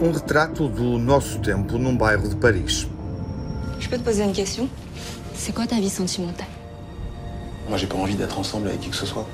[0.00, 2.86] Um retrato do nosso tempo num bairro de Paris.
[3.80, 4.68] Je peux te poser une question
[5.34, 6.46] C'est quoi ta vie sentimentale
[7.68, 9.26] Moi, j'ai pas envie d'être ensemble avec qui que ce soit.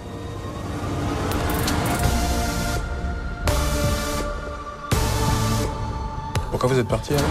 [6.50, 7.28] Pourquoi vous êtes parti alors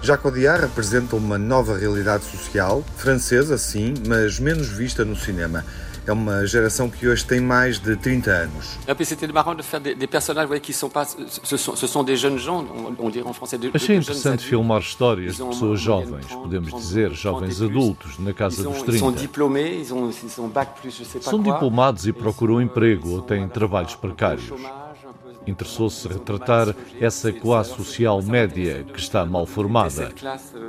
[0.00, 5.64] Jacques Audiard representa uma nova realidade social, francesa sim, mas menos vista no cinema.
[6.08, 8.78] É uma geração que hoje tem mais de 30 anos.
[9.04, 12.02] C'était marrant de faire des, des personnages ouais, qui sont pas, ce sont, ce sont
[12.02, 13.58] des jeunes gens, on, on dirait en français.
[13.58, 18.18] De, Achei interessante filmar histórias de pessoas jovens, 30, podemos 30, dizer 30 jovens adultos,
[18.18, 19.16] na casa Ils, ont, dos ils sont 30.
[19.16, 21.52] diplômés, ils ont, ils ont bac plus je sais pas São quoi.
[21.52, 24.48] diplomados e procuram emprego ils ou têm trabalhos precários.
[25.48, 30.12] Interessou-se retratar essa classe social média que está mal formada.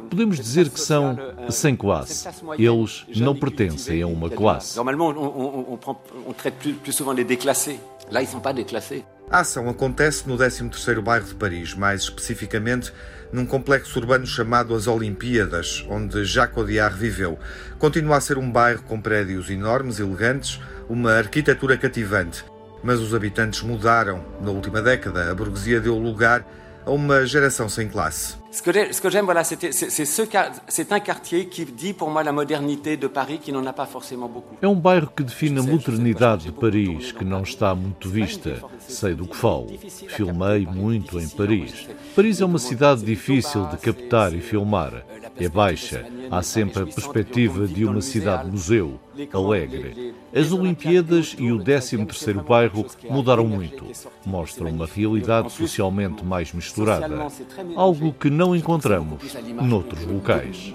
[0.10, 1.18] Podemos dizer classe que são
[1.50, 2.28] sem classe.
[2.58, 4.78] Eles não pertencem a uma classe.
[4.78, 4.86] mal.
[4.86, 5.80] Normalement,
[6.28, 7.80] on, traite plus, souvent les déclassés.
[8.12, 9.04] Là, ils sont pas déclassés.
[9.30, 12.92] A ação acontece no 13º bairro de Paris, mais especificamente
[13.32, 17.38] num complexo urbano chamado As Olimpíadas, onde Jacques Audiard viveu.
[17.78, 22.44] Continua a ser um bairro com prédios enormes, elegantes, uma arquitetura cativante.
[22.84, 24.24] Mas os habitantes mudaram.
[24.42, 26.46] Na última década, a burguesia deu lugar
[26.86, 28.36] a uma geração sem classe.
[28.52, 32.98] Ce que que j'aime, voilà, c'est ce un quartier qui dit pour moi la modernité
[32.98, 34.56] de Paris, qui n'en a pas forcément beaucoup.
[34.62, 38.60] É um bairro que define a modernidade de Paris, que não está muito vista.
[38.88, 39.68] Sei do que falo.
[40.08, 41.88] Filmei muito em Paris.
[42.16, 45.06] Paris é uma cidade difícil de captar e filmar.
[45.38, 46.06] É baixa.
[46.32, 49.00] Há sempre a perspectiva de uma cidade-museu,
[49.34, 50.14] alegre.
[50.36, 53.86] As Olimpíadas e o 13º bairro mudaram muito.
[54.26, 57.28] Mostram uma realidade socialmente mais misturada.
[57.76, 59.22] Algo que não encontramos
[59.62, 60.74] noutros locais.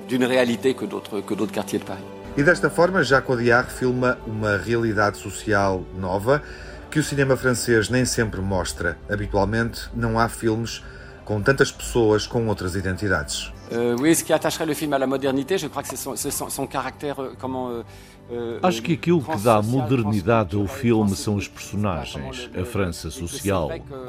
[2.36, 6.42] E desta forma, Jacques Audiard filma uma realidade social nova
[6.90, 8.98] que o cinema francês nem sempre mostra.
[9.08, 10.82] Habitualmente, não há filmes
[11.24, 13.50] com tantas pessoas com outras identidades.
[13.74, 16.14] Euh, oui, ce qui attacherait le film à la modernité, je crois que c'est son,
[16.16, 17.70] son- son caractère, euh, comment.
[17.70, 17.82] euh,
[18.30, 23.68] euh, Acho que aquilo que dá modernidade ao filme são os personagens, a França social,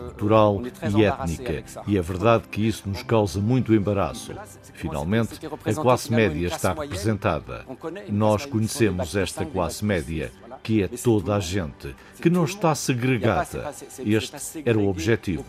[0.09, 0.61] cultural
[0.95, 1.63] e étnica.
[1.87, 4.33] E é verdade que isso nos causa muito embaraço.
[4.73, 7.65] Finalmente, a classe média está representada.
[8.09, 10.31] Nós conhecemos esta classe média,
[10.63, 13.73] que é toda a gente, que não está segregada.
[13.99, 15.45] Este era o objetivo.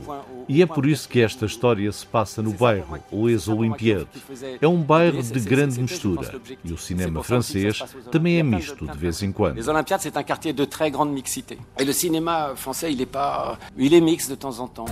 [0.49, 4.09] E é por isso que esta história se passa no bairro Les Olympiades.
[4.61, 6.41] É um bairro de grande mistura.
[6.65, 9.57] E o cinema francês também é misto de vez em quando.
[9.57, 11.59] Les Olympiades, c'est un quartier de très grande mixité.
[11.79, 14.87] Et le cinéma français, il est pas, il est mixte de temps en temps.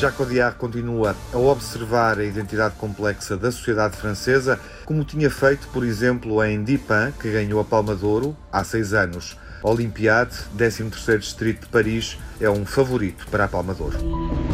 [0.00, 5.84] Jacques Audiard continua a observar a identidade complexa da sociedade francesa, como tinha feito, por
[5.84, 9.36] exemplo, em Dipin, que ganhou a Palma de Ouro há seis anos.
[9.62, 14.49] Olympiade, 13º Distrito de Paris, é um favorito para a Palma de Ouro.